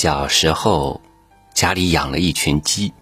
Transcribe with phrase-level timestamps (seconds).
[0.00, 1.00] 小时候，
[1.54, 2.94] 家里养了一群鸡。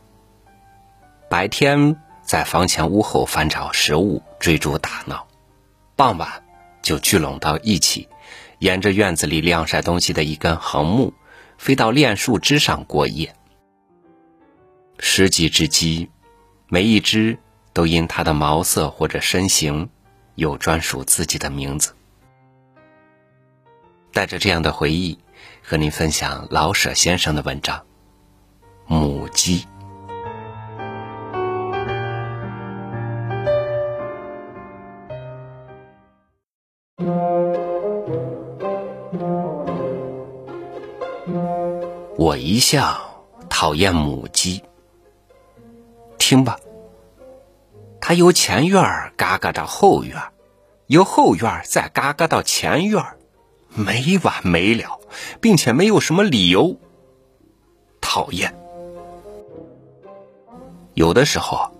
[1.29, 5.29] 白天在房前屋后翻找食物、追逐打闹，
[5.95, 6.43] 傍晚
[6.81, 8.09] 就聚拢到一起，
[8.61, 11.13] 沿着院子里晾晒东西的一根横木，
[11.59, 13.37] 飞到炼树枝上过夜。
[14.99, 16.09] 十几只鸡，
[16.67, 17.39] 每一只
[17.75, 19.91] 都因它的毛色或者身形，
[20.35, 21.95] 有专属自己的名字。
[24.15, 25.19] 带着这样的回忆。
[25.69, 27.77] 和您分享老舍先生的文章
[28.87, 29.63] 《母鸡》。
[42.17, 42.97] 我一向
[43.51, 44.63] 讨厌母鸡，
[46.17, 46.57] 听吧，
[48.01, 48.81] 它由前院
[49.17, 50.17] 嘎嘎到后院，
[50.87, 53.03] 由后院再嘎嘎到前院，
[53.77, 55.01] 没完没了。
[55.41, 56.79] 并且没有什么理由
[58.01, 58.55] 讨厌。
[60.95, 61.73] 有的时候，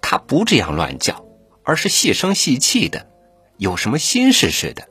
[0.00, 1.24] 他不这样乱叫，
[1.62, 3.08] 而是细声细气的，
[3.56, 4.88] 有什么心事似的，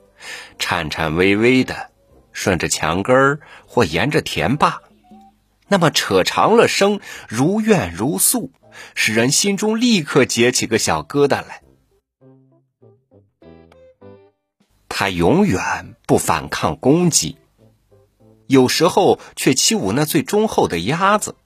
[0.57, 1.91] 颤颤巍巍的，
[2.31, 4.81] 顺着墙根儿或沿着田坝，
[5.67, 8.51] 那么扯长了声，如怨如诉，
[8.95, 11.61] 使人心中立刻结起个小疙瘩来。
[14.99, 17.37] 他永远不反抗攻击。
[18.47, 21.37] 有时候却欺侮那最忠厚的鸭子。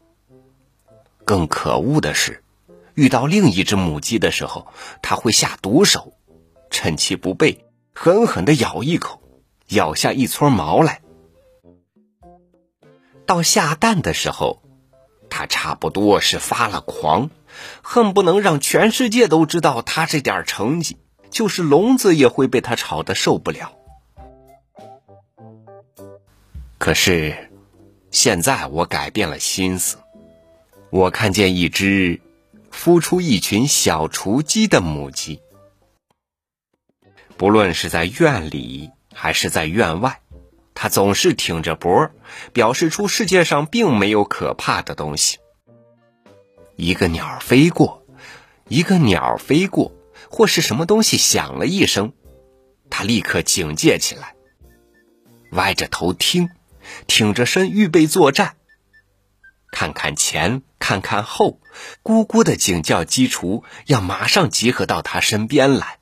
[1.24, 2.44] 更可恶的是，
[2.96, 4.66] 遇到另一只母鸡的时候，
[5.04, 6.14] 他会下毒手，
[6.72, 9.22] 趁其不备，狠狠的咬一口，
[9.68, 11.02] 咬下一撮毛来。
[13.28, 14.64] 到下蛋的时候，
[15.30, 17.30] 他差不多是发了狂，
[17.84, 20.98] 恨不能让全世界都知道他这点成绩，
[21.34, 23.74] 就是聋子也会被他吵得受不了。
[26.78, 27.50] 可是，
[28.12, 29.98] 现在我改变了心思。
[30.92, 32.22] 我看见一只
[32.72, 35.42] 孵出一群小雏鸡的母鸡，
[37.36, 40.22] 不论是在院里还是在院外，
[40.76, 42.12] 它总是挺着脖，
[42.54, 45.40] 表示出世界上并没有可怕的东西。
[46.76, 48.06] 一个鸟飞过，
[48.68, 49.92] 一个鸟飞过，
[50.30, 52.14] 或是什么东西响了一声，
[52.90, 54.36] 他立刻警戒起来，
[55.52, 56.50] 歪着头听。
[57.08, 58.58] 挺着身预备作战，
[59.72, 61.62] 看看前，看看后，
[62.04, 66.00] 咕咕的警叫鸡雏要马上集合到他身边来。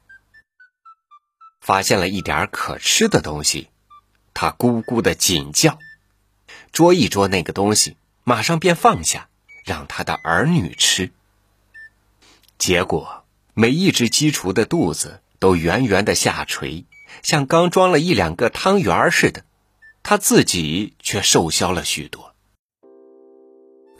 [1.61, 3.69] 发现了一点可吃的东西，
[4.33, 5.77] 他咕咕的紧叫，
[6.71, 9.29] 捉一捉那个东西，马上便放下，
[9.63, 11.11] 让他的儿女吃。
[12.57, 13.20] 结果
[13.61, 16.87] 每一只鸡雏的肚子都圆圆的下垂，
[17.21, 19.45] 像刚装了一两个汤圆似的。
[20.01, 22.33] 他自己却瘦削了许多。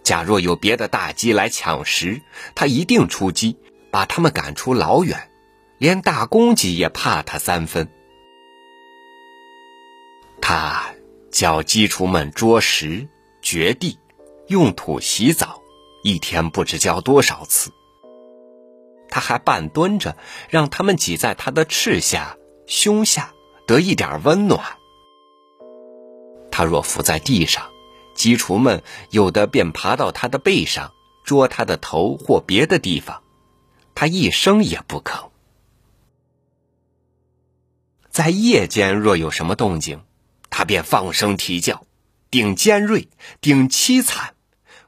[0.04, 2.24] 假若有别的大鸡来抢食，
[2.56, 3.56] 他一定出击，
[3.92, 5.30] 把他们赶出老远，
[5.78, 7.88] 连大公鸡也怕他三分。
[10.42, 10.92] 他
[11.32, 13.08] 教鸡雏们捉食、
[13.44, 14.00] 掘地、
[14.48, 15.62] 用土洗澡，
[16.04, 17.72] 一天不知教多少次。
[19.12, 20.18] 他还半蹲着，
[20.50, 23.34] 让他们挤在他的翅下、胸下，
[23.68, 24.78] 得一点温暖。
[26.50, 27.70] 他若伏在地上，
[28.16, 30.92] 鸡雏们有的便爬到他的背上，
[31.24, 33.22] 捉他的头或别的地方，
[33.94, 35.30] 他一声也不吭。
[38.10, 40.02] 在夜间若有什么动静，
[40.50, 41.86] 他便放声啼叫，
[42.30, 43.08] 顶尖锐，
[43.40, 44.36] 顶凄惨，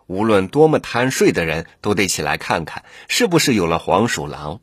[0.07, 4.59] 无论多么贪睡的人都得起来看看，是不是有了黄鼠狼。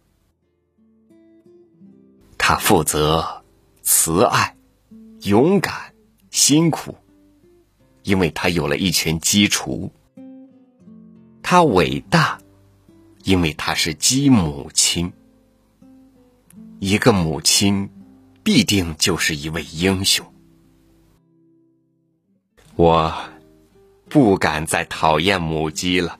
[2.36, 3.42] 他负责
[3.82, 4.56] 慈爱，
[5.22, 5.90] 勇敢。
[6.30, 6.96] 辛苦，
[8.04, 9.90] 因为他有了一群鸡雏；
[11.42, 12.40] 他伟大，
[13.24, 15.12] 因为他是鸡母亲。
[16.78, 17.90] 一个母亲，
[18.44, 20.24] 必定就是一位英雄。
[22.76, 23.12] 我
[24.10, 26.18] 不敢再讨厌母鸡了。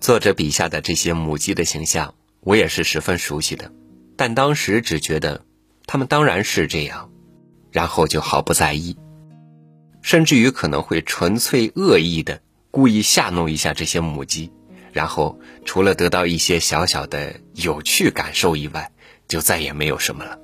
[0.00, 3.70] 作者笔下的这些母鸡的形象，我也是十分熟悉的，
[4.16, 5.44] 但当时只觉得
[5.86, 7.10] 它们当然是这样，
[7.70, 8.96] 然后就毫不在意，
[10.06, 14.52] 甚至于可能会纯粹恶意的故意吓弄一下这些母鸡，
[14.92, 18.92] 然后除了得到一些小小的有趣感受以外，
[19.26, 20.38] 就再也没有什么了。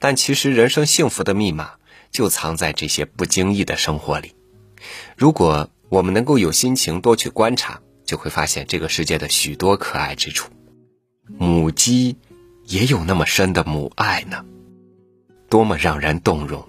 [0.00, 1.74] 但其实人生幸福的密码，
[2.10, 4.34] 就藏在这些不经意的生活里。
[5.16, 10.50] 如果我们能够有心情多去观察，就会发现这个世界的许多可爱之处。
[11.38, 12.16] 母鸡
[12.66, 14.44] 也有那么深的母爱呢，
[15.48, 16.68] 多么让人动容！